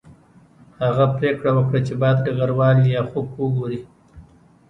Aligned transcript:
هغه 0.83 1.05
پریکړه 1.15 1.51
وکړه 1.55 1.79
چې 1.87 1.93
باید 2.01 2.23
ډګروال 2.25 2.75
لیاخوف 2.85 3.27
وګوري 3.35 3.79